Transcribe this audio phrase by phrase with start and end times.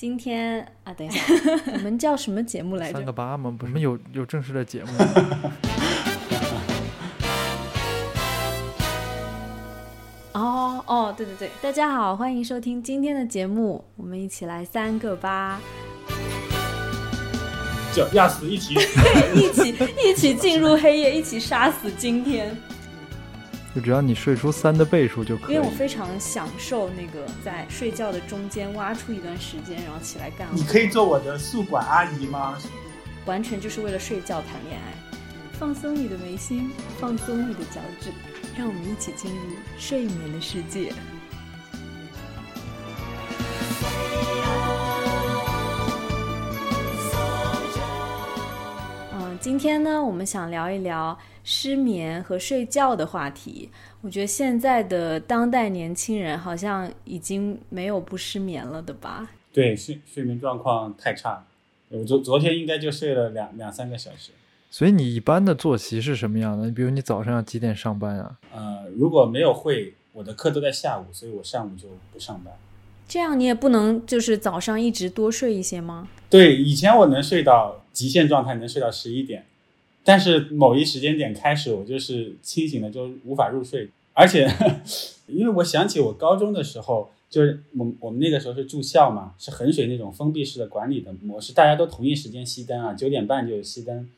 [0.00, 1.20] 今天啊，等一下，
[1.76, 2.94] 我们叫什么节目来着？
[2.94, 3.54] 三个八吗？
[3.58, 4.90] 不是，我们有有正式的节目。
[10.32, 15.60] 哦哦，对对对，大家好，欢迎收听今天的节目，我们一起来三个八，
[17.94, 18.72] 叫亚死一起，
[19.36, 22.56] 一起一起进入黑夜，一起杀死今天。
[23.74, 25.54] 就只要你睡出三的倍数就可以。
[25.54, 30.54] 因为我非常享受那个在睡觉的中间挖出一段时间，然后起来干活。
[30.54, 32.58] 你可以做我的宿管阿姨吗？
[33.26, 34.94] 完全就是为了睡觉谈恋爱，
[35.52, 38.10] 放松你的眉心，放松你的脚趾，
[38.56, 39.40] 让我们一起进入
[39.78, 40.92] 睡眠的世界。
[49.12, 53.70] 嗯，今天呢，我们想聊一聊失眠和睡觉的话题。
[54.02, 59.30] 我觉得现在的当代年轻人好像已经没有不失眠了的吧？
[59.52, 61.46] 对，睡睡眠状况太差了。
[61.88, 64.30] 我昨昨天应该就睡了两两三个小时。
[64.70, 66.66] 所以你一般的作息是什么样的？
[66.66, 68.38] 你比如你早上要几点上班啊？
[68.54, 72.54] 呃，如果没有会，我的课都在下午，所以我上午就不上班。
[73.08, 76.08] 这样你也不能就是早上一直多睡一些吗？
[76.30, 79.44] 对，以前我能睡到极限状态，能睡到十一点，
[80.04, 84.48] 但是某一时间点开始，我就是清醒了就无法入睡，而且
[85.28, 94.08] 因为我想起我高中的时候，就是我我们那个时候是住校嘛，是衡水那种封闭式的管理的模式，大家都同一时间熄灯啊，九点半就熄灯。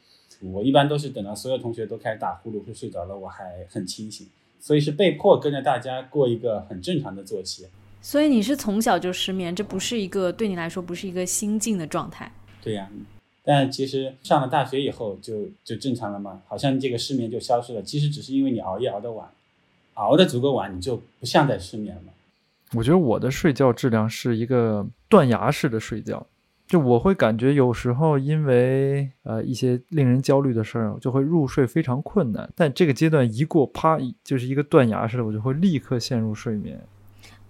[0.52, 4.26] 我一般都是等到所有同学都开始打呼噜或睡着了，我还很清醒，
[4.58, 7.66] 所以是被迫跟着大家过一个很正常的作息。
[8.00, 12.32] 所以你是从小就失眠，这不是一个对你来说不是一个心境的状态。
[12.60, 12.90] 对呀，
[13.44, 17.82] 但其实上了大学以后就就正常了嘛，好像这个失眠就消失了。
[17.82, 19.28] 其实只是因为你熬夜熬得晚，
[19.94, 22.02] 熬得足够晚，你就不像在失眠了。
[22.74, 26.26] 我觉得我的睡觉质量是一个断崖式的睡觉，
[26.66, 32.48] 就我会感觉有时候因为呃一些令人焦虑的事儿，就会入睡非常困难。
[32.56, 36.80] 但这个阶段一过，啪，就是一个断崖式的，我就会立刻陷入睡眠。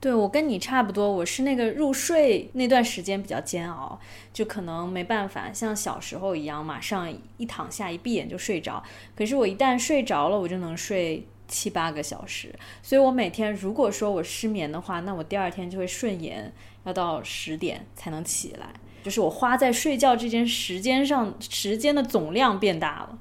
[0.03, 4.01] 对我跟你差不多，我是那个入睡那段时间比较煎熬，
[4.33, 8.83] 就可能没办法像小时候一样，马上一躺下一闭眼就睡着。
[9.15, 12.53] 可是我一旦睡着了，我就能睡七八个小时。
[12.83, 16.53] 所以我每天如果说我失眠的话，那我第二天就会顺延，
[16.83, 18.71] 要到十点才能起来。
[19.05, 23.19] 就是我花在睡觉这件时间上，时间的总量变大了。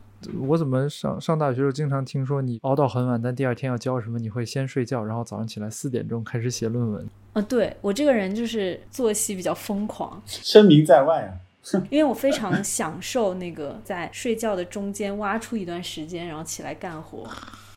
[0.48, 7.08] 我怎么上上大学时候经常听说你熬到很晚，但第二天要交什么，你会先睡觉，然后早上起来四点钟开始写论文。
[7.34, 11.34] 啊，对我这个人就是作息比较疯狂，声名在外啊。
[11.92, 17.24] 因为我非常享受那个在睡觉的中间挖出一段时间，然后起来干活。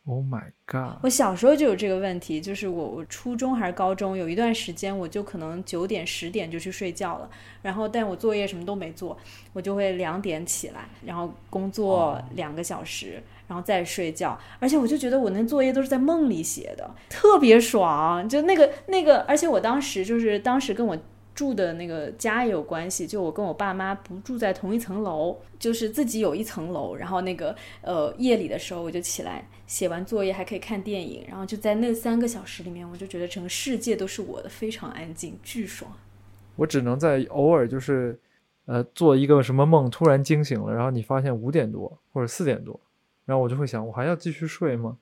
[0.06, 0.98] Oh my god！
[1.02, 7.30] 我小时候就有这个问题，就是我我初中还是高中有一段时间，我就可能九点十点就去睡觉了，
[7.62, 9.16] 然后但我作业什么都没做，
[9.54, 20.98] 我就会两点起来，然后工作两个小时，然后再睡觉，而且我就觉得我那作业都是在梦里写的，特别爽，就那个那个，而且我当时就是当时跟我。
[21.34, 26.94] 住的那个家也有关系，就我跟我爸妈不住在同一层楼，就是自己有一层楼。
[26.94, 31.24] 然后那个呃夜里的时候，我就起来写完作业，还可以看电影。
[31.28, 35.90] 然后就在那三个小时里面，我就觉得整个世界都是我的，非常安静，巨爽。
[36.56, 38.18] 我只能在偶尔就是
[38.66, 42.78] 呃做一个什么梦，突然惊醒了，然后你发现五点多或者四点多，
[43.24, 44.98] 然后我就会想，我还要继续睡吗？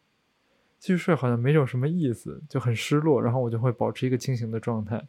[0.79, 3.23] 继续睡好像没有什么意思，就很失落。
[3.23, 5.01] 然后我就会保持一个清醒的状态。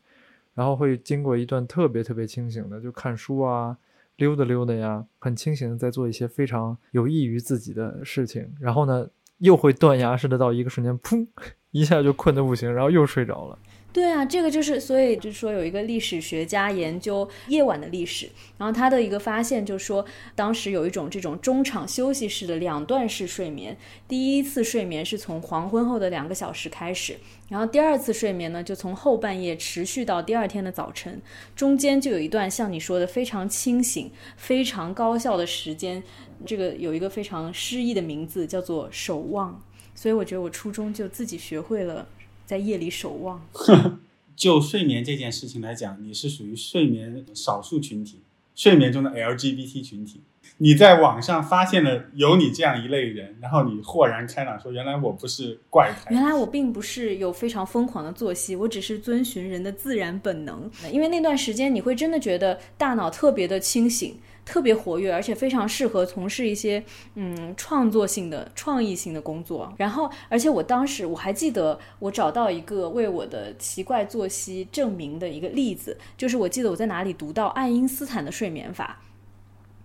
[0.53, 3.75] 然后会经过一段特别特别清醒的，就看书啊，
[4.18, 8.53] 溜达溜达呀，很清醒的在做一些非常有益于自己的事情。
[8.59, 9.09] 然后呢，
[9.44, 11.28] 又会断崖式的到一个瞬间，噗，
[11.72, 13.59] 一下就困得不行，然后又睡着了。
[13.94, 18.28] 对啊，这个就是，所以就是说，有一个历史学家研究夜晚的历史，
[18.58, 20.04] 然后他的一个发现就是说，
[20.36, 23.78] 当时有一种这种中场休息式的两段式睡眠，
[24.08, 27.16] 第一次睡眠是从黄昏后的两个小时开始，
[27.50, 31.22] 然后第二次睡眠呢，就从后半夜持续到第二天的早晨，
[31.56, 36.02] 中间就有一段像你说的非常清醒、非常高效的时间，
[36.47, 39.62] 这个有一个非常诗意的名字叫做守望，
[39.94, 42.08] 所以我觉得我初中就自己学会了。
[42.45, 43.41] 在夜里守望。
[44.35, 48.19] 就睡眠这件事情来讲，你是属于睡眠少数群体，
[48.55, 50.22] 睡眠中的 LGBT 群体。
[50.57, 60.69] 你在网上发现了有你这样一类人，然后你豁然开朗，说原来我不是怪胎，原来我并不是有非常疯狂的作息，我只是遵循人的自然本能。
[60.91, 64.17] 因为那段时间你会真的觉得大脑特别的清醒。
[64.45, 66.84] 特别活跃，而且非常适合从事一些
[67.16, 69.73] 嗯创作性的、创意性的工作。
[69.78, 79.01] 然后，而且我当时我还记得，我找到一个为我的奇怪作息证明的一个例子，就是我记得我在哪里读到爱因斯坦的睡眠法。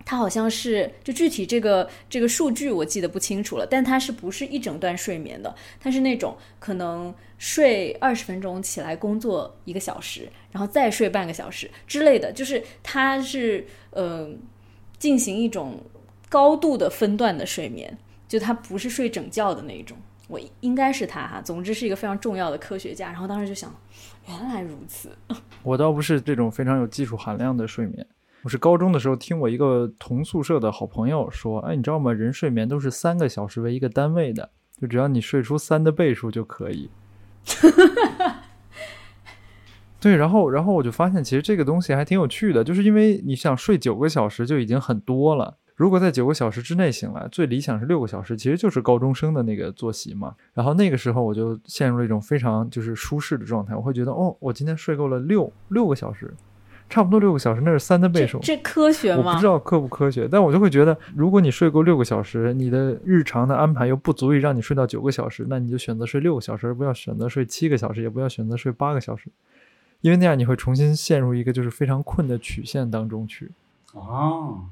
[0.05, 5.53] 它好像是就具体这个这个数据我记得不清楚了，但它是不是一整段睡眠的？
[5.79, 14.27] 它是那种可能睡二十分钟起来工作一个小时，然后再睡半个小时之类的，就是它是呃
[14.99, 15.79] 进行一种
[16.29, 17.97] 高度的分段的睡眠，
[18.27, 19.97] 就他不是睡整觉的那一种。
[20.27, 23.07] 我应该是他哈，总之是一个非常重要的科学家。
[23.07, 23.73] 然后当时就想，
[24.27, 25.09] 原来如此。
[25.63, 28.05] 我倒不是这种非常有技术含量的睡眠。
[28.43, 32.13] 我是高中的时候听我一个同宿舍的好朋友说，哎，你知道吗？
[32.13, 36.89] 人睡眠都是三个小时为一个单位的，就只要你睡出三的倍数就可以。
[39.99, 50.33] 对，然后，然后我就发现，其实这个东西还挺有趣的，就是因为你想睡九个小时就已经很多了，如果在九个小时之内醒来，最理想是六个小时，其实就是高中生的那个作息嘛。
[50.53, 56.33] 然后那个时候我就陷入了一种非常就是舒适的状态，我会觉得，哦，我今天睡够了六六个小时。
[56.91, 58.39] 差不多六个小时，那是三的倍数。
[58.39, 59.23] 这科学吗？
[59.23, 69.29] 我不知道科不科学，但我就会觉得，如果你睡够六个小时，你的日常的安排又不足以让你睡到九个小时，那你就选择睡六个小时，而不要选择睡七个小时，也不要选择睡八个小时，
[70.01, 73.51] 因为那样你会重新陷入一个就是非常困的曲线当中去。
[73.93, 74.65] 哦，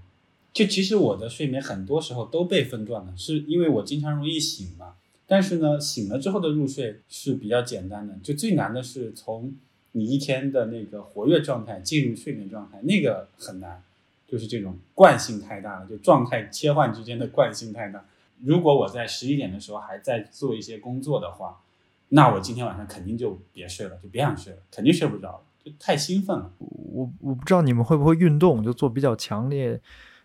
[0.54, 4.96] 就其实我的睡眠很多时候都被分段了，是因为我经常容易醒嘛。
[5.26, 9.54] 但是呢，醒了之后的入睡是比较简单的，就最难的是从。
[9.94, 13.82] 你一天的那个活跃状态进入睡眠状态，那个很难，
[14.28, 18.06] 就是这种惯性太大了，就状态切换之间的惯性太大。
[18.44, 21.62] 如果我在十一点的时候还在做一些工作的话，
[22.10, 26.52] 那我今天晚上肯定就别睡了，就别想睡了，肯定睡不着，就太兴奋了。
[26.60, 29.82] 我我不知道你们会不会运动，就做比较强烈、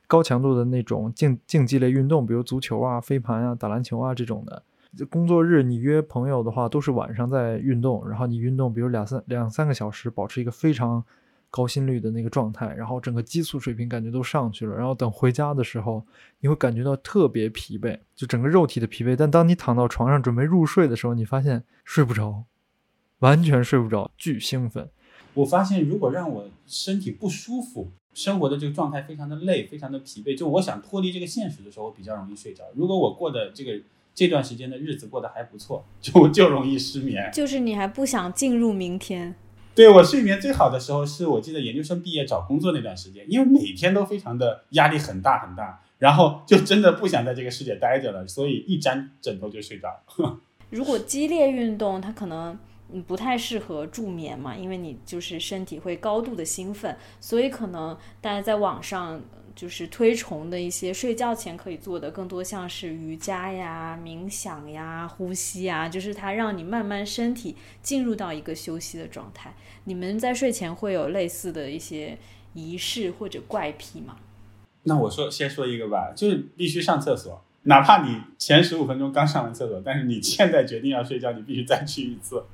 [0.06, 4.62] 高强度的那种竞竞技类运动，比如足球啊、飞盘啊、打篮球啊这种的。
[5.08, 11.02] 工作日你约朋友的话，都是晚上在运动，然后你运动，比如两三两三个小时，保持一个非常
[11.52, 16.04] 高心率的那个状态，然后整个激素水平感觉都上去了，然后等回家的时候，
[16.40, 19.14] 你会感觉到特别疲惫，就整个肉体的疲惫。
[19.14, 22.44] 但当你躺到床上准备入睡的时候，你发现睡不着，
[23.18, 24.88] 完全睡不着，巨兴奋。
[25.34, 32.64] 我发现如果让我身体不舒服，生活的这个状态非常的累，非常的疲惫，就我想脱离这个现实的时候，我比较容易睡着。
[32.74, 33.80] 如果我过的这个。
[34.14, 37.30] 这段时间的日子过得还不错，就就容易失眠。
[37.32, 39.34] 就是你还不想进入明天？
[39.74, 49.88] 对我睡眠最好的时候是我记得研究生毕业找工作那段时间，因为每天都非常的压力很大很大，然后就真的不想在这个世界待着了，所以一沾枕头就睡着。
[50.70, 52.58] 如果激烈运动，它可能
[53.06, 59.20] 不太适合助眠嘛，因为你就是身体会高度的兴奋，所以可能大家在网上。
[59.54, 69.54] 就是推崇的一些睡觉前可以做的，更多像是瑜伽呀、冥想呀、呼吸呀，就是它让你慢慢身体进入到一个休息的状态。
[69.84, 72.18] 你们在睡前会有类似的一些
[72.54, 74.16] 仪式或者怪癖吗？
[74.84, 82.44] 那我说先说一个吧，就是必须上厕所，哪怕你前十五分钟刚上完厕所，但是你现在决定要睡觉，你必须再去一次。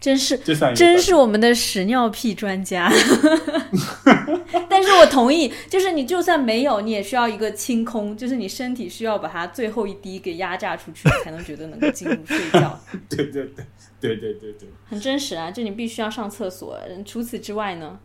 [0.00, 0.36] 真是，
[0.74, 2.90] 真是我们的屎尿屁专家。
[4.68, 12.80] 但是我同意，就是你就算没有，你也需要一个清空，就是你身体需要把它最后一滴给压榨出去，才能觉得能够进入睡觉。
[13.10, 13.64] 对对对
[14.00, 15.50] 对对对对，很真实啊！
[15.50, 16.78] 就你必须要上厕所。
[17.04, 17.98] 除此之外呢？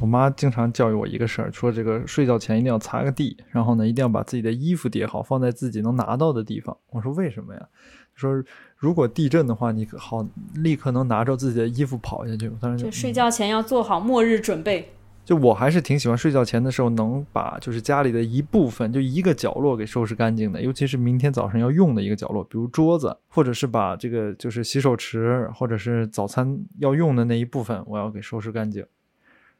[0.00, 6.76] 我妈经常教育我一个事儿，说这个睡觉前一定要擦个地，然后呢，一定要把自己的衣服叠好，放在自己能拿到的地方。
[6.90, 7.66] 我说为什么呀？
[8.14, 8.44] 说。
[8.78, 12.48] 如果地震的话，你好立刻能拿着自己的衣服跑下去。
[12.60, 14.92] 当然，就睡觉前要做好末日准备。
[15.24, 20.62] 就我还是挺喜欢睡觉前的时候，能把就是家里的一部分，就一个角落给收拾干净的。
[20.62, 28.86] 尤其是明天早上要用的一个角落，比如桌子，或者是把这个就是洗手池，或者是早餐要用的那一部分，我要给收拾干净。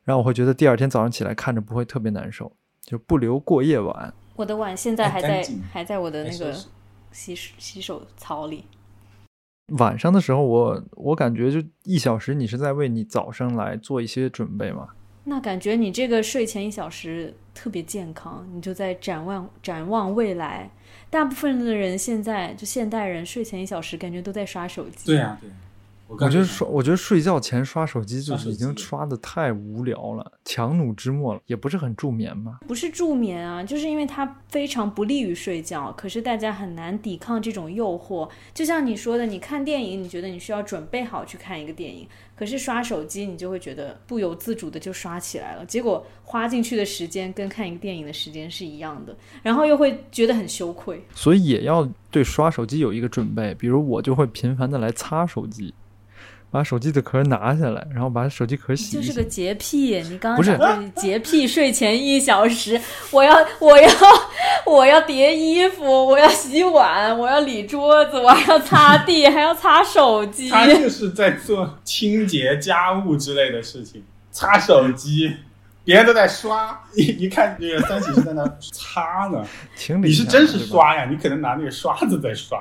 [0.04, 4.14] 然后我会觉得第二天早上起来看着不会特别难受，就不留过夜碗。
[4.36, 6.54] 我的碗现在还在，还在我的那个
[7.10, 8.64] 洗洗手槽里。
[9.68, 14.88] 晚上的时候，我我感觉就一小时，你是在为你早上来做一些准备吗？
[15.24, 20.70] 那感觉你这个睡前一小时特别健康，你就在展望展望未来。
[21.10, 25.06] 大部分的人现在就现代人睡前一小时，感觉都在刷手机。
[25.06, 25.50] 对呀，对。
[25.50, 25.54] 我
[26.08, 32.60] 我觉得告诉你刷，我觉得睡觉前刷手机就是已经刷的太无聊了，强弩之末了，也不是很助眠嘛。
[32.66, 38.26] 不是助眠啊，就是因为它非常不利于睡觉，可是大家很难抵抗这种诱惑。
[38.54, 51.04] 就像你说的，你看电影，你觉得你需要准备好去看一个电影，可是刷手机，你就会觉得不由自主的就刷起来了，结果花进去的时间跟看一个电影的时间是一样的，然后又会觉得很羞愧。
[51.14, 55.74] 所以也要对刷手机有一个准备，比如我就会频繁的来擦手机，
[56.50, 58.96] 把手机的壳拿下来，然后把手机壳洗。
[58.96, 60.58] 就是个洁癖，你刚刚不是
[60.96, 63.90] 洁癖，睡前一小时，我要我要
[64.64, 70.48] 我要叠衣服，我要洗碗，我要理桌子，我还要擦地，还要擦手机。
[70.48, 75.36] 他就是在做清洁家务之类的事情，擦手机，
[75.84, 79.44] 别人都在刷，一一看那个三喜是在那擦呢，
[79.76, 81.04] 清理你是真是刷呀？
[81.04, 82.58] 你可能拿那个刷子在刷，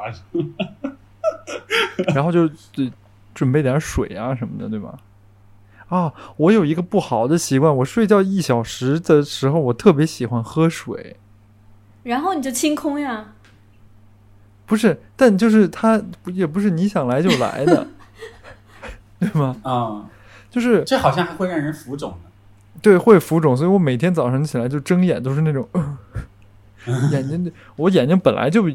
[2.14, 2.92] 然后就对
[3.38, 4.98] 准备点水啊什么的，对吧？
[5.90, 11.18] 啊，我有一个不好的习惯，我睡觉一小时的时候，我特别喜欢喝水。
[12.02, 13.34] 然后你就清空呀。
[14.66, 17.88] 不是，但就是它不也不是你想来就来的，
[19.20, 19.56] 对吗？
[19.62, 20.10] 啊、
[20.50, 22.32] 就是这好像还会让人浮肿的。
[22.82, 25.70] 对会浮肿，所以我每天早上起来就睁眼都是那种，
[27.12, 28.68] 眼睛我眼睛本来就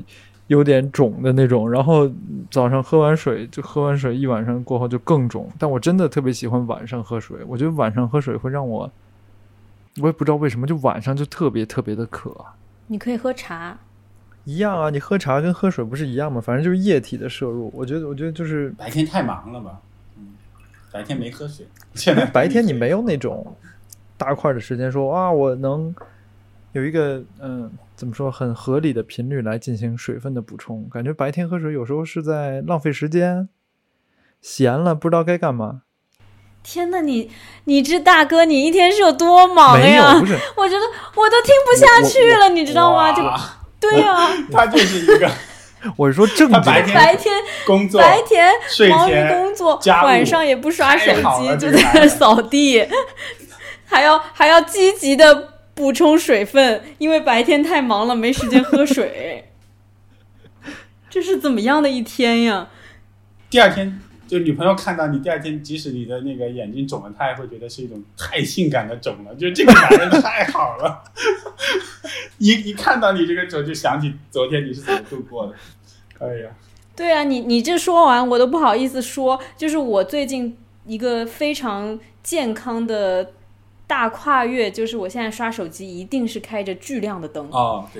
[0.48, 2.10] 有点肿的那种，然后
[2.50, 5.50] 早上喝完水就喝完水一晚上过后就更肿。
[5.58, 8.90] 但我真的特别喜欢晚上喝水，我觉得晚上喝水会让我，
[10.00, 12.34] 我也不知道为什么，就晚上就特别特别的渴。
[12.88, 13.78] 你可以喝茶，
[14.44, 16.40] 一样啊，你喝茶跟喝水不是一样吗？
[16.40, 17.70] 反正就是液体的摄入。
[17.74, 19.80] 我觉得，我觉得就是白天太忙了吧？
[20.18, 20.34] 嗯，
[20.92, 23.56] 白天没喝水，现在 白天你没有那种
[24.18, 25.94] 大块的时间说啊，我能
[26.72, 27.70] 有一个嗯，
[28.02, 30.88] 怎么说很合理的频率来进行水分的补充。
[30.90, 33.48] 感觉白天喝水有时候是在浪费时间，
[34.40, 35.82] 闲了不知道该干嘛。
[36.64, 37.30] 天呐，你
[37.66, 40.26] 你这大哥，你一天是有多忙，呀不？
[40.26, 43.12] 是我觉得我都听不下去了，你知道吗？
[43.12, 43.40] 就哇
[43.78, 45.30] 对呀、 他就是一个
[45.96, 47.32] 我是说正白天白天
[47.64, 48.52] 工作，白天
[48.90, 52.84] 忙于工作，晚上也不刷手机，就在那扫地，
[53.84, 59.50] 还要还要积极的补充水分，因为白天太忙了，没时间喝水。
[61.08, 62.68] 这是怎么样的一天呀？
[63.50, 71.04] 第二天就女朋友看到你，第二天即使你的那个眼睛肿了，她也会觉得是一种太性感的肿了，就这个男人太好了。
[72.38, 75.52] 一一看到你这个肿，就想起昨天你是怎么度过的。
[76.18, 76.52] 可以啊，
[76.96, 83.32] 对啊，你你这说完我都不好意思说，就是我最近一个非常健康的
[83.92, 87.46] 大跨越，就是我现在刷手机一定是开着巨亮的灯。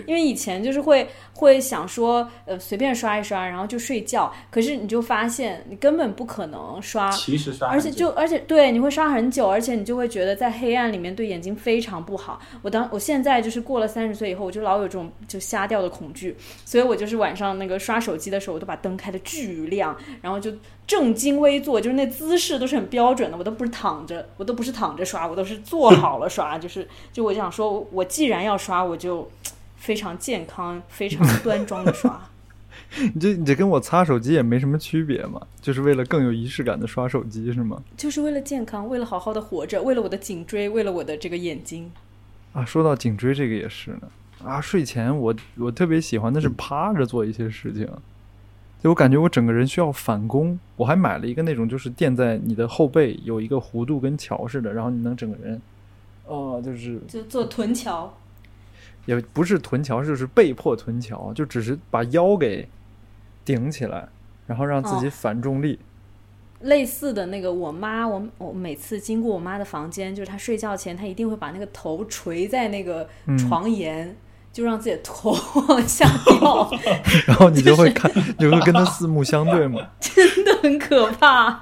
[0.07, 4.33] 因为以前就是会会想说，呃，随便刷一刷，然后就睡觉。
[4.51, 12.41] 可是你就发现，你根本不可能刷，其实刷，而且就而且对，你会刷很久，而且你就会觉得在黑暗里面对眼睛非常不好。
[12.63, 16.35] 我当我现在就是过了三十岁以后，我就老有这种就瞎掉的恐惧，
[16.65, 20.51] 所以我就是晚上那个刷手机的时候，我都把灯开的巨亮，然后就
[20.87, 29.31] 正襟危坐，就是那姿势都是很标准的，我都不是躺着，我都不是躺着刷，我都是坐好了刷，就是就我想说，我既然要刷，我就
[29.77, 32.21] 非常健康、非常端庄的刷。
[33.15, 37.83] 你这你这跟我擦手机也没什么区别嘛，就是为了更有仪式感的刷手机是吗？
[37.97, 41.91] 就是为了健康，为了好好的活着，为了我的颈椎，为了我的这个眼睛。
[42.53, 44.03] 啊，说到颈椎这个也是呢。
[44.45, 47.89] 啊，睡前我我特别喜欢的是趴着做一些事情，
[48.83, 50.59] 就我感觉我整个人需要反弓。
[50.77, 55.63] 我还买了一个那种就是垫在你的后背，有一个弧度跟桥似的，然后你能整个人，
[56.27, 58.13] 哦，就是就做臀桥，
[59.07, 62.69] 也不是臀桥，就是被迫臀桥，就只是把腰给
[63.45, 64.09] 顶起来，
[64.49, 65.79] 然后让自己哦反重力。
[66.63, 74.17] 类似的那个，我妈，我我每次经过我妈的房间，就是她睡觉前，她一定会把那个头垂在那个嗯床沿，
[74.53, 75.37] 就让自己的头
[75.69, 76.71] 往下掉，
[77.27, 79.81] 然后你就会看，你就会跟他四目相对嘛。
[79.99, 81.61] 真的很可怕。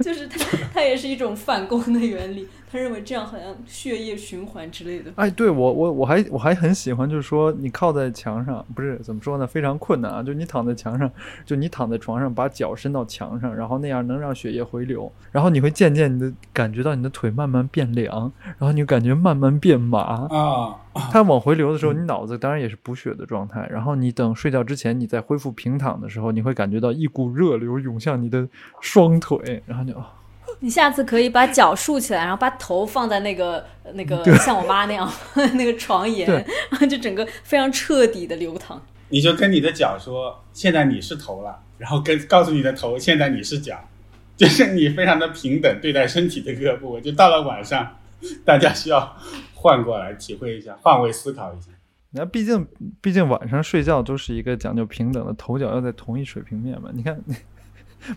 [0.00, 2.48] 就是它，它也是一种反攻的原理。
[2.70, 5.10] 他认为这样好像血液循环之类的。
[5.16, 10.22] 哎，对我我我还我还很喜欢，就是说你靠在墙上，不是怎么说呢，非常困难啊。
[10.22, 11.10] 就你躺在墙上，
[11.44, 20.28] 就你躺在床上，把脚伸到墙上，然后那样能让血液回流，然后你会渐渐你的感觉到你的腿慢慢变凉，然后你感觉慢慢变麻。
[20.30, 20.76] 啊，
[21.10, 23.66] 它往回流的时候，你脑子当然也是补血的状态。
[23.68, 28.48] 然后你等睡觉之前，你再恢复平躺的时候，你会感觉到一股热流涌向你的
[28.80, 29.92] 双腿，然后就。
[30.60, 33.64] 哦你下次可以把脚竖起来，然后把头放在那个
[33.94, 35.10] 那个像我妈那样
[35.54, 36.30] 那个床沿，
[36.70, 38.80] 然后 就整个非常彻底的流淌。
[39.08, 43.76] 你就跟你的脚说，现在你是头了，然后跟告诉你的头，现在你是脚。
[44.36, 47.96] 就是你非常的平等对待身体的各部位，就到了晚上，
[48.42, 49.14] 大家需要
[49.54, 51.70] 换过来体会一下，换位思考一下。
[52.12, 52.66] 那毕竟，
[53.02, 56.90] 毕竟晚上睡觉都是一个讲究平等的，头脚要在同一水平面嘛。
[56.94, 57.22] 你看，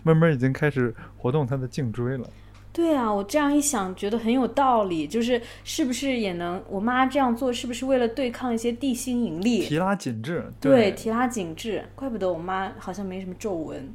[0.02, 2.28] 闷闷已经开始活动他的颈椎了。
[2.72, 5.06] 对啊，我这样一想，觉得很有道理。
[5.06, 9.60] 就是是不是也能，我妈这样做是不是为了对抗一些地心引力？
[9.60, 11.84] 提拉紧致，对，提拉紧致。
[11.94, 13.92] 怪不得我妈好像没什么皱纹。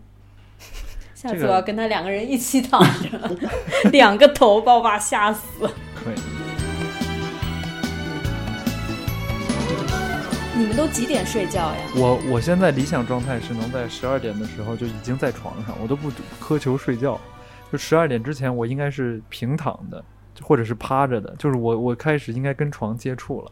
[1.14, 3.38] 下次我要跟她两个人一起躺着，
[3.92, 5.68] 两个头把我爸吓死。
[5.94, 6.39] 可以。
[10.60, 11.78] 你们都几点睡觉呀？
[11.96, 17.18] 我我现在理想状态是能在十二点的时候就已经在床上，我都不苛求睡觉。
[17.72, 20.04] 就十二点之前，我应该是平躺的，
[20.42, 23.50] 或者是趴着的，就是我我开始应该跟床接触了。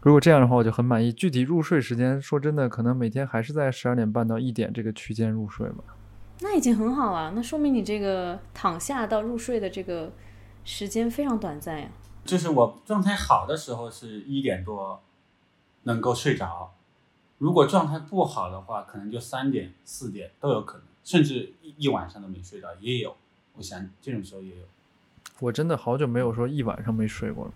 [0.00, 1.12] 如果这样的话，我就很满意。
[1.12, 5.82] 具体入睡时间，说真的，可能每天还是在十二点半到一点这个区间入睡吧。
[6.40, 10.12] 那已经很好了，那说明你这个躺下到入睡的这个
[10.62, 11.88] 时间非常短暂呀。
[12.24, 15.02] 就是我状态好的时候是一点多
[15.84, 16.74] 能够睡着，
[17.38, 23.16] 如果状态不好的话，可能就三点、四点都有可能，甚至一一晚上都没睡着也有。
[23.56, 24.62] 我想这种时候也有。
[25.40, 27.52] 我真的好久没有说一晚上没睡过了。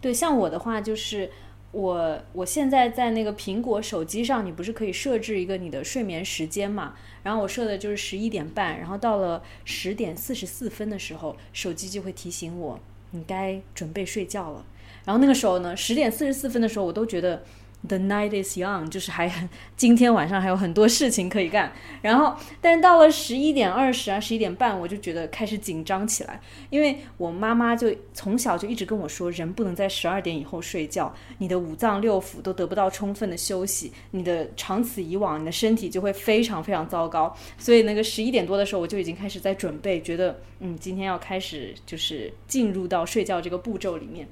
[0.00, 1.30] 对，像我的话就是
[1.72, 6.94] 我我现在在那个苹果手机上，你不是可以设置一个你的睡眠时间嘛？
[7.22, 14.64] 然后我设的就是十一点半，然后到了十点四十四分的时候，手机就会提醒我你该准备睡觉了。
[15.04, 17.42] 然后那个时候呢，十点四十四分的时候，我都觉得
[17.86, 21.72] the night is young，就是还很今天晚上还有很多事情可以干。
[22.02, 37.34] 然后，但是到了十一点二十啊，十一点半，我就觉得开始紧张起来，因为我妈妈就从小就一直跟我说，人不能在十二点以后睡觉，你的五脏六腑都得不到充分的休息，你的长此以往，你的身体就会非常非常糟糕。
[37.56, 44.28] 所以那个十一点多的时候，我就已经开始在准备，觉得嗯，今天要开始就是进入到睡觉这个步骤里面。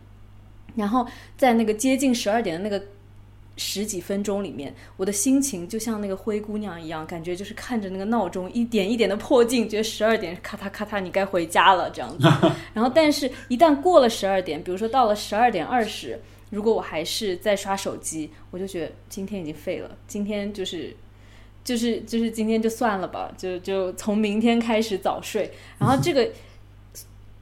[0.75, 1.07] 然后
[1.38, 2.85] 在那个接近十二点的那个
[3.57, 12.29] 十几分钟里面，我的心情就像那个灰姑娘一样，感觉就是看着那个闹钟一点一点的破镜，觉得十二点咔嗒咔嗒，你该回家了这样子。
[12.75, 16.21] 然后，但是一旦过了十二点，比如说到了十二点二十，
[16.51, 20.95] 如果我还是在刷手机，我就觉得今天已经废了，今天就是。
[21.67, 25.51] 就是就是今天就算了吧，就就从明天开始早睡。
[25.81, 26.31] 然后这个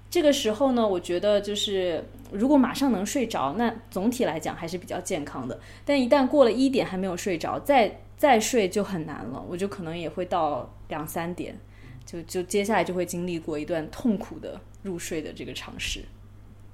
[0.09, 2.03] 这个时候呢，我觉得就是
[2.35, 5.59] 如果马上能睡着，那总体来讲还是比较健康的。
[5.85, 9.45] 但一旦过了一点还没有睡着，再再睡就很难了。
[9.49, 11.59] 我就可能也会到两三点，
[12.05, 16.01] 就就接下来就会经历过一段痛苦的入睡的这个尝试。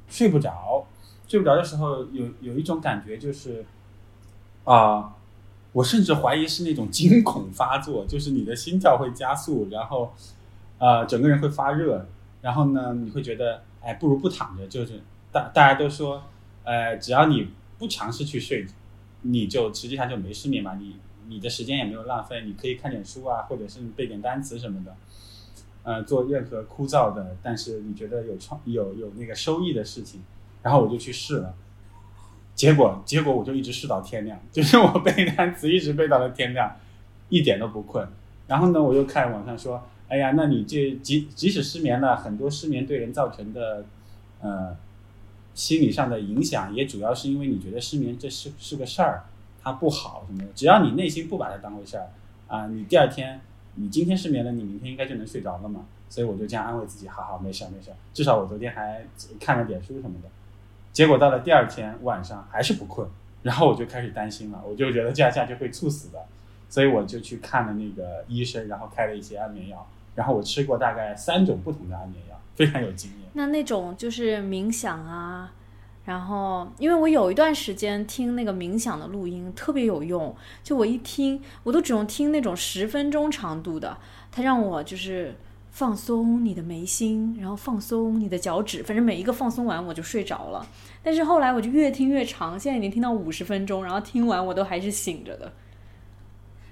[0.09, 0.87] 睡不着，
[1.29, 3.65] 睡不着的时候有有一种感觉就是，
[4.65, 5.15] 啊、
[5.73, 10.13] 我甚至怀疑是那种惊恐发作，就是你的心跳会加速，然后，
[10.79, 12.07] 呃，整个人会发热，
[12.43, 15.01] 然后呢，你会觉得，哎，不如不躺着，就是
[15.33, 16.23] 大大家都说，
[16.65, 18.67] 呃，只要你不尝试去睡，
[19.23, 20.97] 你就实际上就没失眠嘛，你
[21.29, 24.97] 你的时间也没有浪费，你可以看点书啊，或者是背点单词什么的，
[25.83, 30.23] 呃，做任何枯燥的，但是你觉得有创有有那个收益的事情，
[30.63, 31.55] 然后我就去试了。
[32.55, 36.77] 结果，结果我就一直试到天亮， 就是我背单词一直背到了天亮，
[37.31, 38.07] 一点都不困。
[38.49, 43.87] 然后呢，我又看网上说，哎呀，那你这即即使失眠了，很多失眠对人造成的，
[44.41, 44.77] 呃，
[45.61, 49.25] 心理上的影响，也主要是因为你觉得失眠这是是个事儿，
[49.63, 50.47] 它不好什么的。
[50.55, 52.09] 只要你内心不把它当回事儿，
[52.49, 53.39] 啊，你第二天，
[53.75, 55.85] 你今天失眠了，你明天应该就能睡着了嘛。
[56.09, 59.05] 所以我就这样安慰自己，好好，没事没事，至少我昨天还
[59.39, 60.29] 看了点书什么的。
[60.95, 63.07] 结果到了第二天晚上还是不困，
[63.43, 66.25] 然后我就开始担心了，我就觉得这样下去会猝死的，
[66.71, 73.20] 所以我就去看了那个医生，然后开了一些安眠药，然后我吃过大概三种不同的安眠药，非常有经验。
[73.33, 75.53] 那那种就是冥想啊，
[76.05, 83.97] 然后因为我有一段时间听那个冥想的录音特别有用，就我一听我都只用听那种十分钟长度的，
[84.33, 85.37] 它让我就是
[85.71, 90.67] 放松你的眉心，然后放松你的脚趾，反正每一个放松完我就睡着了。
[91.03, 95.53] 但是后来我就越听越长，现在已经听到五十分钟，然后听完我都还是醒着的。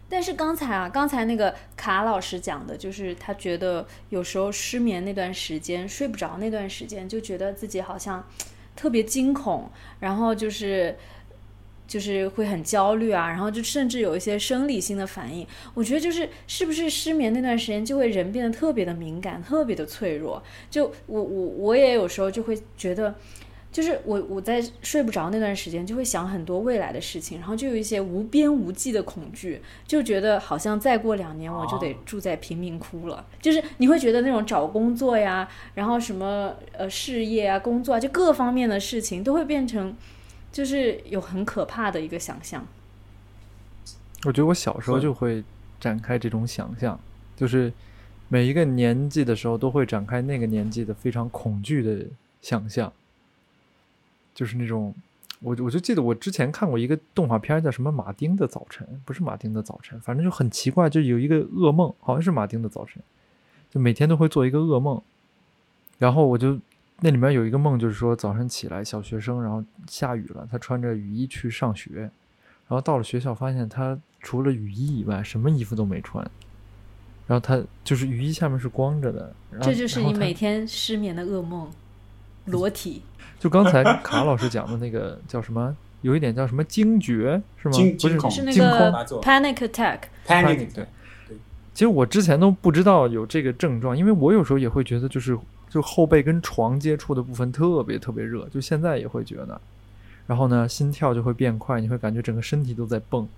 [0.08, 8.26] 但是刚才啊，刚才那个卡老师讲的，就是他觉得有时候失眠那段时间，睡不着那段时间，就觉得自己好像
[8.74, 10.96] 特别惊恐，然后就是
[11.86, 15.46] 就是会很焦虑啊，然后就甚至有一些生理性的反应。
[15.74, 20.42] 我觉得就是是不是失眠那段时间，就会人变得特别的敏感，特别的脆弱。
[20.70, 23.14] 就我我我也有时候就会觉得。
[23.70, 33.24] 就是我我在睡不着那段时间，就会想很多未来的事情，然后就有一些无边无际的恐惧，就觉得好像再过两年我就得住在贫民窟了。
[33.42, 39.94] 就是你会觉得那种找工作呀，然后什么呃事业啊、工作啊，就各方面的事情都会变成，
[40.50, 42.66] 就是有很可怕的一个想象。
[44.24, 45.44] 我觉得我小时候就会
[45.78, 46.98] 展开这种想象，
[47.37, 47.72] 就是
[48.28, 52.04] 每一个年纪的时候都会展开那个年纪的非常恐惧的
[52.40, 52.92] 想象，
[54.38, 54.94] 就是那种，
[55.40, 63.03] 我我就记得我之前看过一个动画片叫什么《马丁的早晨》，不是马丁的早晨，反正就很奇怪，就有一个噩梦，好像是马丁的早晨，
[63.68, 65.03] 就每天都会做一个噩梦，
[65.98, 66.57] 然后我就
[67.01, 71.90] 那里面有一个梦，就是说早上起来小学生，然后下雨了，他穿着雨衣去上学，
[72.68, 73.98] 然后到了学校发现他。
[74.20, 76.29] 除了雨衣以外，什么衣服都没穿。
[77.29, 79.33] 然后他就是雨衣下面是光着的。
[79.62, 81.70] 这就是你每天失眠的噩梦，
[82.48, 83.02] 裸体。
[83.38, 85.76] 就刚才卡老师讲的那个 叫什么？
[86.02, 87.74] 有一点叫什么惊厥是吗？
[88.00, 89.98] 不是，是那个 panic attack。
[90.26, 90.87] panic 对。
[91.74, 99.61] 其实我之前都不知道有这个症状，因为我有时候也会觉得，就是就后背跟床接触的部分特别特别热，就现在也会觉得。
[100.26, 103.28] 然后呢，心跳就会变快，你会感觉整个身体都在蹦。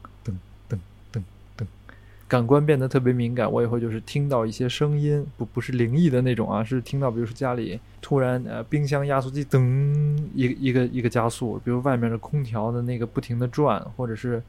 [2.31, 14.41] 感官变得特别敏感，我也会就是听到一些声音，不不是灵异的那种啊，是听到比如说家里突然呃冰箱压缩机噔一个一个一个加速，比如外面的空调的那个不停的转，或者是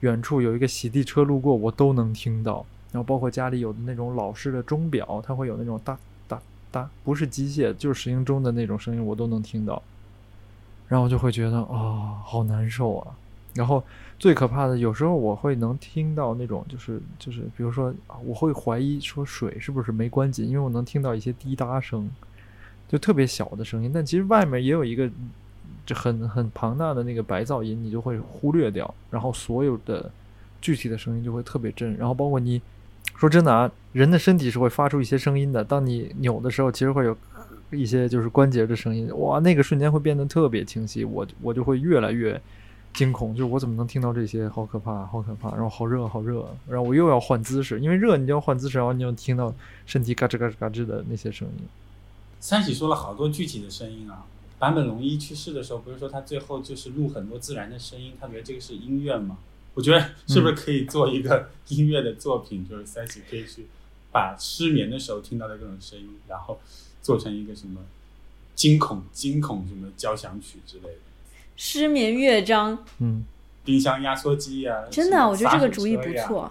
[0.00, 2.66] 远处有一个洗地车路过，我都能听到。
[2.90, 9.80] 然后包括家里有的那种老式的钟表，它会有那种哒哒哒，不是机械就是石英钟的那种声音，我都能听到。
[10.88, 13.14] 然后就会觉得啊，好难受啊。
[13.54, 13.82] 然后
[14.18, 17.92] 最可怕的，有时候我会能听到那种，就是就是，比如说，
[18.24, 22.08] 我会怀疑说水是不是没关紧，因为我能听到一些滴答声，
[22.88, 23.90] 就特别小的声音。
[23.92, 25.10] 但其实外面也有一个
[25.84, 30.10] 就很很庞大的那个白噪音，你就会忽略掉，然后所有的
[30.60, 31.94] 具体的声音就会特别震。
[31.96, 32.62] 然后包括你
[33.16, 37.14] 说真的啊，人的身体是会发出一些声音的，当你扭的时候，其实会有
[37.70, 42.40] 一些就是关节的声音，哇，那个瞬间会变得特别清晰，我我就会越来越。
[42.94, 44.48] 惊恐，就是我怎么能听到这些？
[44.48, 45.50] 好可怕，好可怕！
[45.52, 46.46] 然后好热，好热！
[46.68, 49.54] 然后我又要换姿势，因为热，你就要换姿势，然后你就听到
[49.86, 51.64] 身体嘎吱嘎吱嘎吱的那些声音。
[52.38, 54.26] 三喜说了好多具体的声音啊。
[54.58, 59.38] 坂本龙一去世的时候，不是说他最后就是录很多自然的声音，他觉得这个是音乐吗？
[59.74, 62.68] 我觉得是不是可以做一个音乐的作品？
[62.68, 63.66] 就是三喜可以去
[64.12, 66.60] 把失眠的时候听到的各种声音，然后
[67.00, 67.80] 做成一个什么
[68.54, 71.11] 惊恐、惊恐什么交响曲之类的。
[71.56, 73.24] 失眠乐章，嗯，
[73.64, 76.50] 冰箱压缩机啊，真的，我觉得这个主意不错。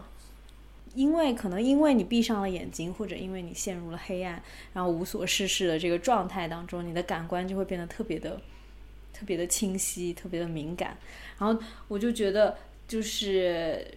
[0.93, 8.41] 因为可能因为你闭上了眼睛，或者因为你陷入了黑暗，然后无所事事的这个状态当中，你的感官就会变得特别的、
[9.13, 10.97] 特别的清晰，特别的敏感。
[11.39, 12.57] 然后我就觉得，
[12.89, 13.87] 就是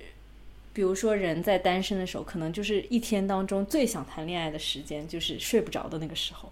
[0.73, 6.49] 比如说人在单身的时候，可能就是一天当中最想谈恋爱的时间，就是睡不着的那个时候。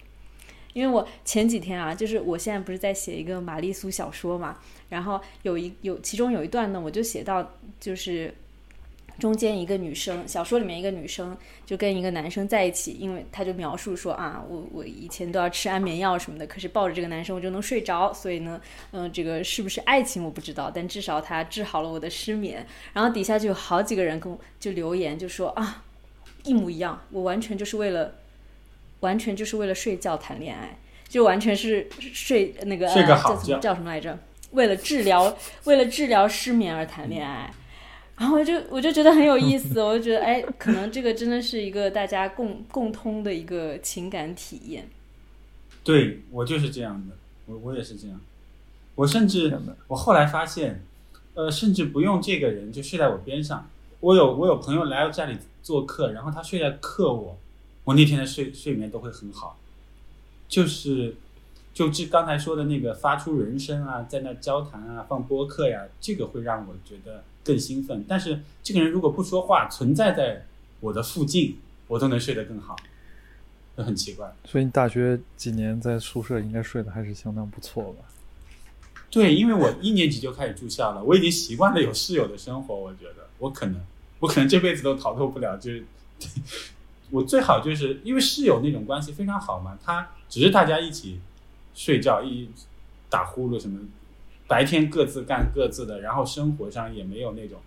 [0.73, 4.59] 因为我前几天啊，就是我现在不是在写一个玛丽苏小说嘛，
[4.89, 7.47] 然后有一有其中有一段呢，我就写到
[7.79, 8.35] 就是
[9.19, 18.59] 中间一个女生，小说里面一个女生就跟一个男生在一起，因为他就描述说啊，我我以前都要吃安眠药什么的，可是抱着这个男生我就能睡着，所以呢，
[18.93, 22.67] 嗯，这个是不是爱情我不知道，但至少他治好了我的失眠。
[22.95, 25.85] 然后底下就有好几个人跟我就留言就说啊，
[26.45, 28.15] 一模一样，我完全就是为了。
[29.03, 30.77] 完全就是为了睡觉谈恋爱，
[31.09, 34.19] 就完全是睡那个叫什么叫什么来着？
[34.51, 37.53] 为了治疗，为了治疗失眠而谈恋爱。
[38.19, 44.88] 然后我就我就觉得很有意思，我就觉得哎，可能这个真的是一个大家共共通的一个情感体验。
[45.83, 48.21] 对我就是这样的，我我也是这样。
[48.95, 50.85] 我甚至我后来发现，
[51.35, 53.69] 呃，甚至不用这个人就睡在我边上。
[54.01, 57.37] 我有我有朋友来我家里做客，然后他睡在客卧。
[57.85, 59.59] 我那天的睡睡眠都会很好，
[60.49, 61.16] 就是，
[61.75, 68.05] 就这刚才说的那个发出人声啊，在那交谈啊，放播客呀，这个会让我觉得更兴奋。
[68.07, 70.47] 但是这个人如果不说话，存在在
[70.79, 72.77] 我的附近，我都能睡得更好，
[73.77, 74.33] 就很奇怪。
[74.45, 78.05] 所以你大学几年在宿舍应该睡得还是相当不错吧？
[79.11, 82.77] 对，因为我一年级就开始住校了，我已经习惯了有室友的生活。
[82.77, 83.81] 我觉得我可能，
[84.21, 85.85] 我可能这辈子都逃脱不了，就是。
[87.12, 91.20] 我最好就是因为室友那种关系非常好嘛，他只是大家一起
[91.75, 92.48] 睡觉，一
[93.09, 93.79] 打呼噜什么，
[94.48, 97.61] 白天各自干各自的，然后生活上也没有那种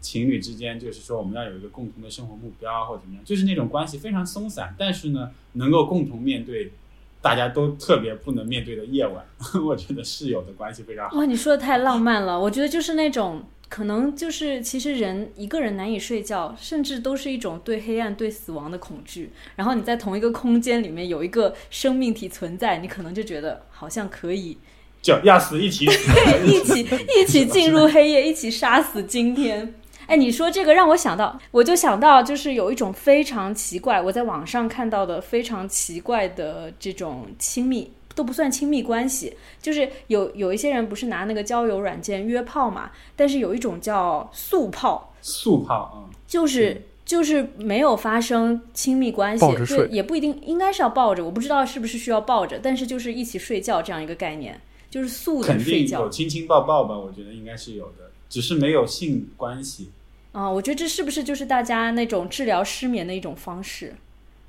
[0.00, 6.72] 情侣之间就是说我们要有一个共同的生活目标或者怎么样，就是那种关系非常松散，但是呢能够共同面对
[7.20, 9.24] 大家都特别不能面对的夜晚。
[9.64, 11.16] 我觉得室友的关系非常好。
[11.16, 12.38] 哇，你说的太浪漫了。
[12.38, 19.32] 我觉得就是那种，可能就是其实人一个人难以睡觉，甚至都是一种对黑暗、对死亡的恐惧。
[19.56, 24.56] 然后你在同一个空间里面有一个生命体存在，你可能就觉得好像可以
[25.02, 26.86] 就压死一起死，一起
[27.18, 29.74] 一起进入黑夜，一起杀死今天。
[30.06, 56.10] 哎，你说这个让我想到，我就想到就是有一种非常奇怪，我在网上看到的非常奇怪的这种亲密都不算亲密关系，就是有有一些人不是拿那个交友软件约炮嘛，但是有一种叫速炮，速炮啊，就是就是没有发生亲密关系抱着，睡对，也不一定应该是要抱着，我不知道是不是需要抱着，但是就是一起睡觉这样一个概念，就是素的睡觉定有。
[56.10, 56.96] 亲亲抱抱吧？
[56.96, 59.90] 我觉得应该是有的，只是没有性关系
[60.32, 63.94] 啊、我觉得这是不是就是大家那种治疗失眠的一种方式？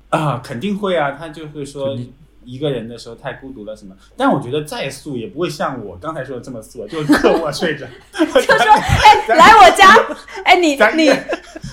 [0.08, 1.96] 啊，肯定会啊，他就会说
[2.46, 3.94] 一个人的时候太孤独了什么。
[4.16, 9.94] 但我觉得再素也不会像我刚才说的这么素，啊就是客卧睡着， 就说，哎，来我家，
[10.44, 11.06] 哎，你你咱约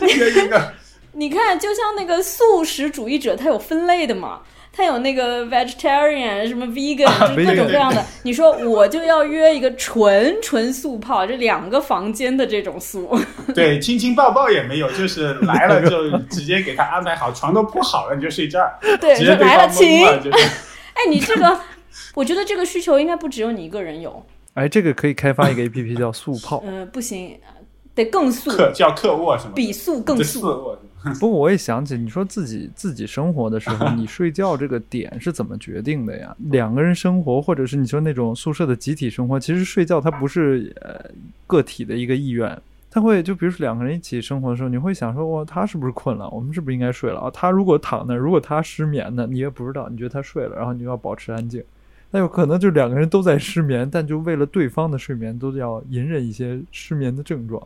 [0.01, 0.73] 约一个。
[1.15, 4.41] 你看，就像那个素食主义者，他有分类的嘛，
[4.75, 8.03] 他有那个 vegetarian 什么 vegan，、啊就各种各样的。
[8.23, 13.15] 你说我就要约一个纯纯素泡，这两个房间的这种素，
[13.53, 20.03] 对，亲亲抱抱也没有，就是来了就直接给他安排好，床都铺好了，你就睡这儿，对，直接来了，方请。
[20.95, 21.59] 哎，你这个，
[22.15, 26.63] 我觉得这个需求应该不只有你一个人有，哎，这个可以开发一个 A P P 叫素泡。
[26.65, 27.39] 嗯、不行，
[27.93, 30.75] 得更素，客叫客卧是吗，比素更这素。
[31.19, 36.35] 不过我也想起，你说自己自己生活的时候， 你睡觉这个点是怎么决定的呀？
[36.51, 40.99] 两个人生活，或者是你说那种宿舍的集体生活，其实睡觉它不是呃
[41.45, 46.29] 个体的一个意愿，他会就比如说两个人一起生活的时候，你会想说，哇，他是不是困了？
[46.29, 47.31] 我们是不是应该睡了啊？
[47.33, 51.63] 他如果躺那儿，如果他失眠呢，你也不知道，你觉得他睡了，然后你就要保持安静。
[52.11, 57.61] 那有可能就两个人都在失眠，但就为了对方的睡眠，都要隐忍一些失眠的症状。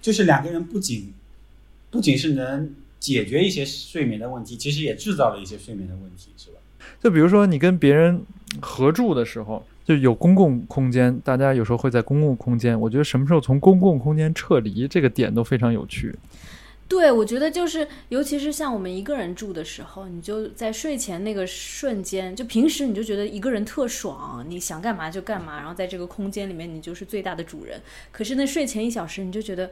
[0.00, 1.12] 就是两个人不仅
[1.90, 6.58] 不仅是能解决一些睡眠的问题，其实也制造了一些睡眠的问题，是吧？
[7.02, 8.22] 就比如说你跟别人
[8.60, 12.78] 合住的时候，就有公共空间，大家有时候会在公共空间。
[12.78, 16.14] 我觉得什么时候从公共空间撤离，这个点都非常有趣。
[16.88, 27.80] 对，我觉得就是，尤其是像我们一个人住的时候，你就在睡前那个瞬间，就平时你就觉得一个人特爽，你想干嘛就干嘛，然后在这个空间里面你就是最大的主人。
[28.10, 29.70] 可是那睡前一小时，你就觉得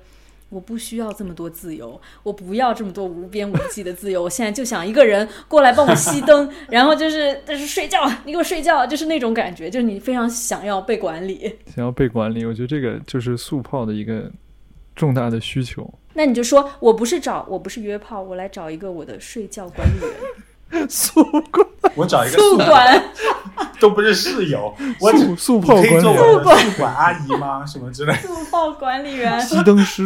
[0.50, 11.54] 我不需要这么多自由，我不要这么多无边无际的自由，我现在就想一个人过来帮我熄灯，然后就是就是睡觉，你给我睡觉，就是那种感觉，就是你非常想要被管理。
[11.74, 14.30] 想要被管理，我觉得这个就是速泡的一个
[14.96, 15.92] 重大的需求。
[16.14, 20.14] 那你就说我不是找我不是约炮，我来找一个我的睡觉管理员，
[20.88, 23.02] 速管我找一个宿管。
[23.80, 27.64] 都不是室友， 我只速速泡管理员、宿管阿姨吗？
[27.66, 28.18] 什么之类的？
[28.20, 30.04] 速报管理员，熄灯师，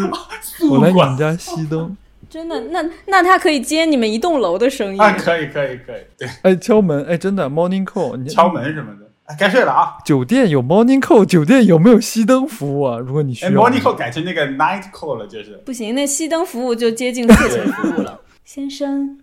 [0.71, 1.95] 我来你们家熄灯。
[2.31, 4.99] 真的，那那他可以接你们一栋楼的生意。
[4.99, 9.07] 啊，可以可以可以，对，哎，敲门，哎，真的 morning call，你敲门什么的。
[9.25, 9.99] 哎，该睡了啊！
[10.05, 12.99] 酒店有 morning call，酒店有没有熄灯服务啊？
[12.99, 15.61] 如果你需哎要，morning call 改成那个 night call 了，就是。
[15.67, 18.19] 不行，那熄灯服务就接近色情服务了。
[18.45, 19.19] 先生，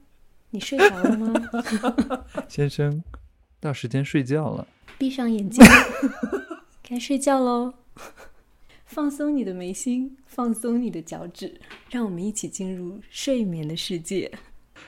[0.52, 1.34] 你睡着了吗？
[2.50, 3.04] 先生，
[3.60, 4.68] 到时间睡觉了。
[4.98, 5.64] 闭上眼睛，
[6.82, 7.74] 该睡觉喽。
[8.86, 14.32] 放松你的眉心，放松你的脚趾，让我们一起进入睡眠的世界。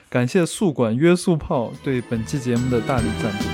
[0.08, 3.48] 感谢宿管约束炮对本期节目的大力赞助。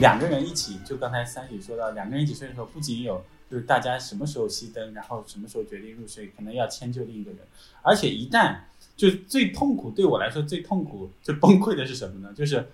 [0.00, 7.38] 两个人一起，就刚才三喜说到，两个人一起睡的时候，不仅有就是大家什么时候熄灯，然后什么时候决定入睡，可能要迁就另一个人，
[7.82, 8.56] 而且一旦
[8.96, 12.32] 就是最痛苦，对我来说最痛苦、最崩溃的是什么呢？
[12.34, 12.66] 就是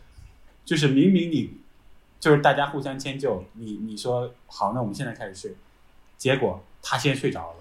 [0.65, 1.51] 就是明明你
[2.19, 5.55] 就是大家互相迁就，你你说好，那我们现在开始睡，
[6.19, 7.57] 结果他先睡着了。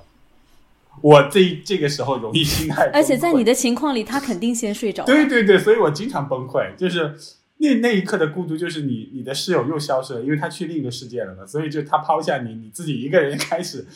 [1.01, 5.05] 我这这个时候容易心态崩溃，而且在你的情况里，他肯定先睡着。
[5.05, 7.15] 对对对，所以我经常崩溃，就是
[7.57, 13.87] 那那一刻的孤独，就是你你的室友又消失了，因为他去另一个世界了嘛，所以就他抛下你，你自己一个人开始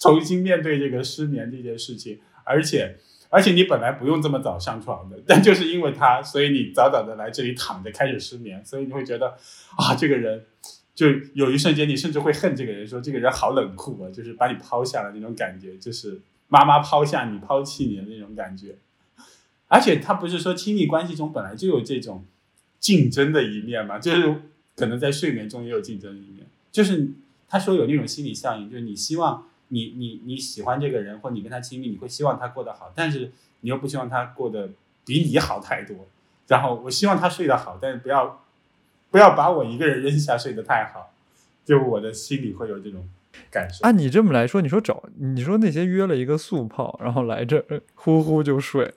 [0.00, 2.96] 重新面对这个失眠这件事情，而且
[3.28, 9.36] 而且你本来不用这么早上床的， 但就是因为他，所以你早早的来这里躺着开始失眠，所以你会觉得
[9.76, 10.44] 啊，这个人。
[10.94, 18.74] 就有一瞬间，你甚至会恨这个人，说这个人好冷酷啊，就是把你抛下了那种感觉，就是妈妈抛下你、抛弃你的那种感觉。
[19.68, 22.24] 而且他不是说亲密关系中本来就有这种
[22.80, 24.42] 竞争的一面嘛，就是
[24.74, 26.44] 可能在睡眠中也有竞争一面。
[26.72, 27.08] 就是
[27.48, 34.70] 他说有那种心理效应，就是你希望你你你喜欢这个人，或你跟他亲密，你会希望他过得好，但是你又不希望他过得
[35.04, 35.96] 比你好太多。
[36.46, 38.42] 然后我希望他睡得好，但是不要
[39.10, 41.12] 不要把我一个人扔下睡得太好，
[41.64, 43.06] 就我的心里会有这种
[43.50, 43.80] 感受。
[43.82, 48.94] 按你这么来说，你说找你说那些约了一个速泡，然后来这儿呼呼就睡，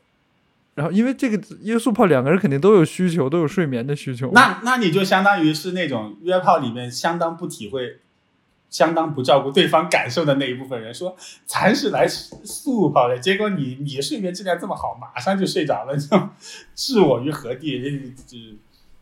[0.76, 4.32] 然后因为这个约速泡两个人肯定都有需求，都有睡眠的需求。
[4.32, 8.00] 那那你就相当于是那种约炮里面相当不体会、
[8.72, 16.18] 相当不照顾对方感受的那一部分人，说咱是来速泡的，结果你你睡眠质量这么好，马上就睡着了，就
[16.74, 18.16] 置我于何地？
[18.26, 18.38] 就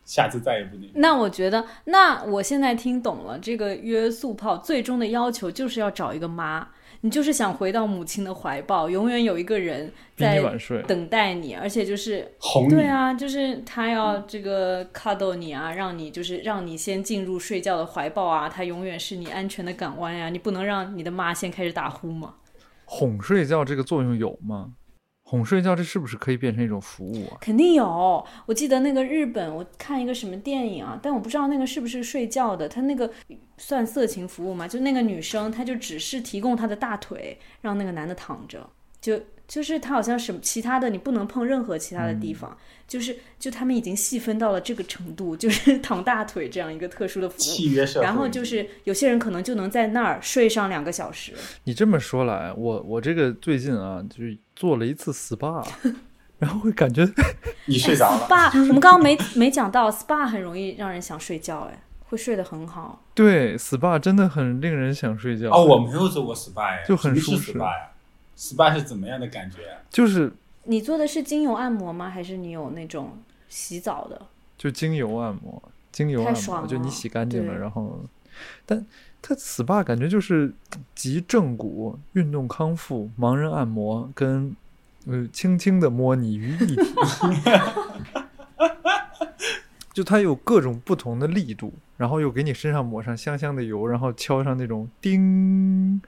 [0.04, 0.92] 下次再也不那个。
[0.94, 6.66] 那我觉得，那我现在听懂了，这个约速泡最终的要求就是要找一个妈，
[7.02, 10.38] 你就是想回到母亲的怀抱，永远有一个人在，
[10.86, 22.34] 等待你，而且就是哄你对啊，就是他要这个 cuddle 你啊，让你就是让你先进入睡觉的怀抱啊，他永远是你安全的港湾呀、你不能让你的妈先开始打呼嘛。
[22.84, 24.72] 哄睡觉这个作用有吗？
[25.30, 27.38] 哄睡觉这是不是可以变成一种服务啊？
[27.40, 33.08] 肯定有，我记得那个日本，我看一个什么电影啊，但我不知道那个是不是睡觉的，他那个
[33.56, 34.66] 算色情服务吗？
[34.66, 38.68] 就那个女生，她就只是提供她的大腿，让那个男的躺着，
[39.00, 47.40] 就就是他好像什么其他的你不能碰任何其他的地方，就是就他们已经细分到了这个程度， 就是躺大腿这样一个特殊的服务。
[47.40, 51.32] 契约社会，然后就是有些人可能就能在那儿睡上两个小时，
[51.64, 55.66] 你这么说来，我我这个最近啊，就是做了一次 SPA，
[56.38, 57.04] 然后会感觉
[57.66, 58.28] 你睡着了。
[58.28, 63.02] SPA，我们刚刚没没讲到 SPA 很容易让人想睡觉，哎，会睡得很好。
[63.14, 65.50] 对 SPA 真的很令人想睡觉。
[65.50, 67.90] 哦，我没有做过 SPA 呀，就很舒适 SPA 呀
[68.40, 69.82] ？SPA 是怎么样的感觉啊？
[69.90, 70.32] 就是
[70.64, 72.08] 你做的是精油按摩吗？
[72.08, 74.26] 还是你有那种洗澡的？
[74.56, 78.00] 就精油按摩，精油按摩，就你洗干净了，然后，
[78.64, 78.84] 但
[79.20, 80.54] 它 SPA 感觉就是
[80.94, 84.56] 集正骨、运动康复、盲人按摩跟
[85.06, 86.76] 呃轻轻的摸你于一体，
[89.92, 96.00] 就它有各种不同的力度，然后又给你身上抹上香香的油，然后敲上那种叮，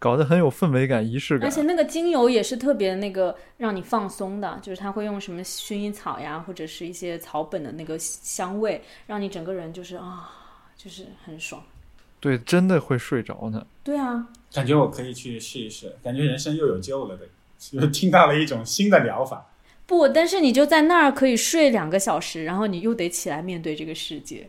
[0.00, 1.50] 搞得很有氛围感、仪式感而。
[1.50, 10.30] 且那个精油也是特别那个让你放松的，就是它会用什么薰衣草呀，或者是一些草本的那个香味，让你整个人就是啊，
[10.76, 11.62] 就是很爽。
[12.18, 13.66] 对，真的会睡着呢。
[13.84, 17.28] 对啊，感觉我可以去试一试，感觉人生又有救了的，
[17.72, 19.46] 又听到了一种新的疗法。
[19.86, 24.48] 不，但是你就在那儿可以睡两个小时，然后你又得起来面对这个世界。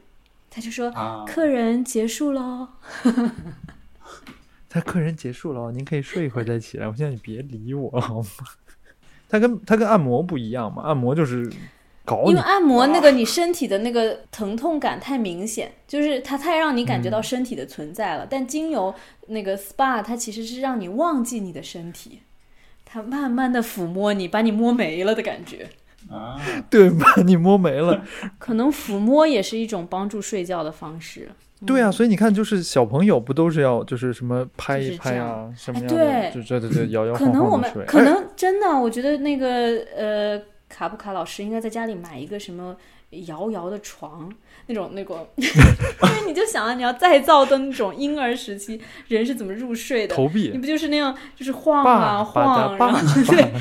[0.50, 2.68] 他就说：“啊客人结束喽。
[4.74, 6.88] 他客人结束了哦，您可以睡一会儿再起来。
[6.88, 8.30] 我现在你别理我好吗？
[9.28, 11.52] 他跟他跟按摩不一样嘛，按摩就是
[12.06, 18.26] 搞你因为，按摩那个你身体的那个疼痛感太明显，就是它太让你感觉到身体的存在了。
[18.30, 18.96] 但精油
[19.28, 22.22] 那个 SPA 它其实是让你忘记你的身体，
[22.86, 25.70] 它慢慢的抚摸你，把你摸没了的感觉。
[26.10, 28.04] 啊，对，把你摸没了。
[28.40, 31.30] 可能抚摸也是一种帮助睡觉的方式。
[31.66, 37.86] 对啊，所以你看，就是小朋友不都是要就是什么拍一拍啊，什么哎样的，对就这对对，摇摇可能我们晃晃。
[37.86, 42.76] 可能真的，我觉得那个呃，卡布卡老师应该在家里买一个什么
[43.28, 44.32] 摇摇的床，
[44.68, 50.16] 那种那个， 因为你就想啊，你要再造的那种婴儿时期人是怎么入睡的？
[50.16, 53.52] 投你，不就是那样，就是晃啊晃，然后对。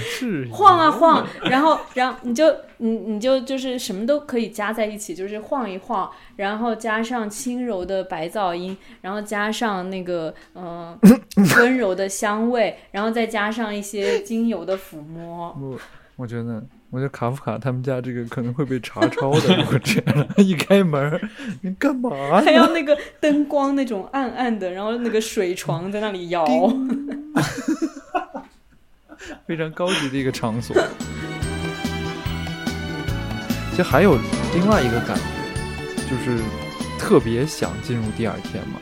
[0.51, 11.11] 晃啊晃，然后，然后你就你你就就是什么都可以加在一起，就是晃一晃，然后加上轻柔的白噪音，然后加上那个嗯、呃
[11.59, 15.57] 温柔的香味，然后再加上一些精油的抚摸。
[15.61, 15.79] 我
[16.17, 19.57] 我觉得，我觉得卡夫卡他们家这个可能会被查抄的。
[19.57, 21.21] 如果这样，一开门，
[21.61, 22.43] 你干嘛呢？
[22.45, 26.45] 还要那个灯光那种暗暗的，然后那个水床在那里摇，
[29.47, 30.77] 非常高级的一个场所。
[33.71, 34.19] 其实还有
[34.53, 36.43] 另外一个感觉，就是
[36.99, 38.81] 特别想进入第二天嘛，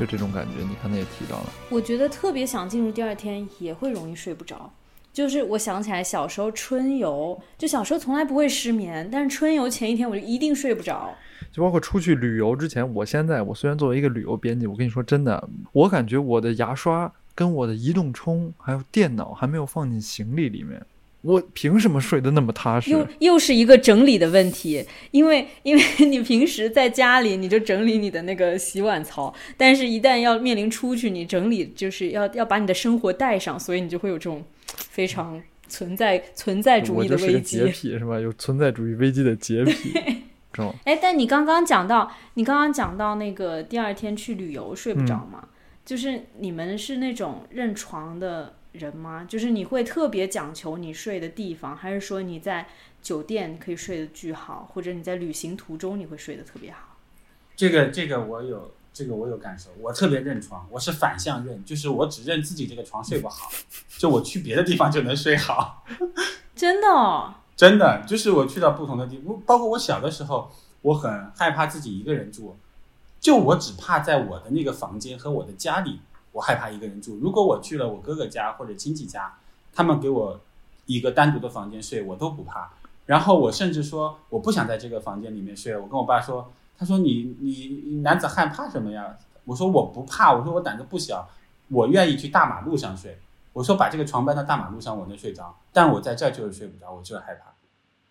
[0.00, 1.46] 就这种感觉，你刚才也提到了。
[1.70, 4.68] 我觉得特别想进入第二天也会容易睡不着。
[5.18, 11.12] 就是我想起来小时候春游，就小时候从来不会失眠，但是春游前一天我就一定睡不着。
[11.50, 20.80] 就包括出去旅游之前，我现在我虽然作为一个旅游编辑，我跟你说真的，我感觉我的牙刷跟我的移动充还有电脑还没有放进行李里面，
[21.22, 22.92] 我凭什么睡得那么踏实？
[22.92, 34.44] 又又是一个整理的问题，因为因为你平时在家里你就整理你的那个洗碗槽，但是一旦要面临出去，你整理就是要要把你的生活带上，所以你就会有这种
[34.98, 37.66] 非常存在存在主义的我就是个危机洁。
[37.66, 38.18] 癖是吧？
[38.18, 39.92] 有存在主义危机的洁癖，
[40.52, 40.74] 知道吗？
[40.82, 45.46] 哎，但你刚刚讲到，你刚刚讲到那个第二天去旅游睡不着嘛？
[45.84, 49.24] 就是你们是那种认床的人吗？
[49.28, 52.66] 就是你会特别讲求你睡的地方，还是说你在
[53.00, 56.98] 酒店可以睡得巨好，或者你在旅行途中你会睡得特别好？
[57.54, 63.48] 这个这个我有这个我有感受，我特别认床，我是反向认，就是我只认自己这个床睡不好，
[63.96, 65.84] 就我去别的地方就能睡好。
[66.56, 70.50] 真的哦，真的，就是我去到不同的地方，包括我小的时候，
[70.82, 72.56] 我很害怕自己一个人住，
[73.20, 76.00] 就我只怕在我的那个房间和我的家里，
[76.32, 77.18] 我害怕一个人住。
[77.22, 79.38] 如果我去了我哥哥家或者亲戚家，
[79.72, 80.40] 他们给我
[80.86, 82.72] 一个单独的房间睡，我都不怕。
[83.06, 89.16] 然后我甚至说我不想在这个房间里面睡，我跟我爸说，他说你你男子汉怕什么呀？
[89.44, 91.28] 我说我不怕，我说我胆子不小，
[91.68, 93.18] 我愿意去大马路上睡。
[93.52, 97.52] 我说把这个床搬到大马路上，我能睡着，但我在这儿就是睡不着，我就是害怕。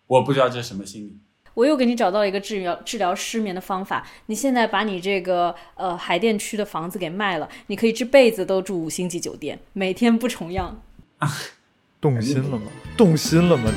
[0.06, 1.16] 我不知道这是什么心理。
[1.54, 4.06] 我又给你找到了一个治疗治疗失眠的方法。
[4.26, 10.80] 你现在把你这个呃海淀区的房子给卖了，你可以这辈子都住五星级酒店，每天不重样。
[12.00, 12.66] 动心了吗？
[12.96, 13.70] 动心了吗？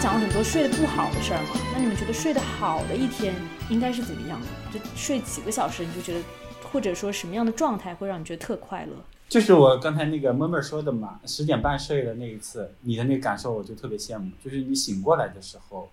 [0.00, 3.34] 讲了很多睡得不好的事儿嘛，那你们觉得睡得好的一天
[3.68, 4.46] 应该是怎么样的？
[4.72, 6.22] 就睡几个小时你就觉得，
[6.62, 8.92] 或者说什么样的状态会让你觉得特快乐？
[9.28, 14.30] 就是我刚才那个妹妹说的嘛，十点半睡的那一次，你的那个感受我就特别羡慕。
[14.42, 15.90] 就是你醒过来的时候，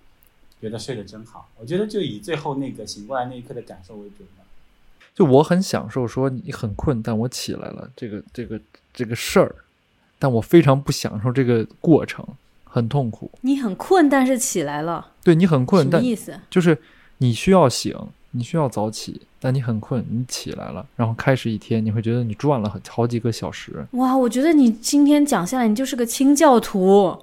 [0.61, 1.49] 觉得睡得真好。
[1.59, 4.43] 我觉得就以最后那个醒过来那一刻的感受为准吧。
[5.15, 8.61] 就我很享受说你很困，但我起来了这个这个
[8.93, 9.55] 这个事儿，
[10.19, 12.23] 但我非常不享受这个过程，
[12.75, 13.31] 很痛苦。
[13.39, 16.37] 你很困，但是起来了，对你很困，但什么意思？
[16.49, 16.77] 就是
[17.19, 17.95] 你需要醒，
[18.31, 23.87] 你需要早起，但你很困，你起来了，然后开始一天，你会觉得你转了很好几个小时。
[23.91, 27.17] 哇，我觉得你今天讲下来，你就是个清教徒，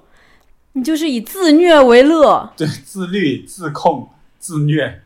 [0.71, 2.51] 你就是以自虐为乐。
[2.57, 5.03] 对，自律、自控、自虐。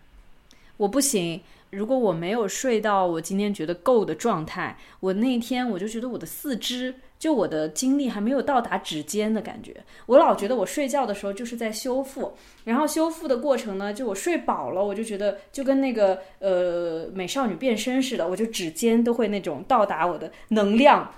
[0.77, 1.41] 我不行，
[1.77, 9.75] 如果我没有睡到我今天觉得够的状态，我那一天我就觉得我的四肢，就我的精力还没有到达指尖的感觉。
[10.07, 21.11] 我老觉得我睡觉的时候就是在修复，然后修复的过程呢，就我睡饱了，我就觉得就跟那个呃美少女变身似的，我就指尖都会那种到达我的能量，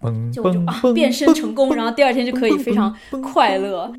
[0.00, 2.92] 嘣就我就啊变身成功，然后第二天就可以非常
[3.32, 3.92] 快乐。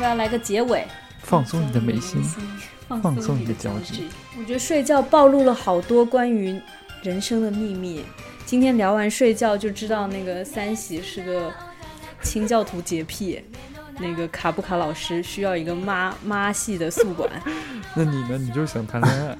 [0.00, 0.86] 我要来个结尾，
[1.18, 2.24] 放松你的眉心，
[2.88, 4.04] 放松你的脚趾。
[4.38, 6.58] 我觉得睡觉暴露了好多关于
[7.02, 8.02] 人生的秘密。
[8.46, 11.52] 今天聊完睡觉，就知道那个三喜是个
[12.22, 13.44] 清教徒洁癖，
[13.98, 17.28] 那个卡布卡老师需要一个妈妈系的宿管。
[17.92, 18.38] 那你呢？
[18.38, 19.36] 你就是想谈恋爱。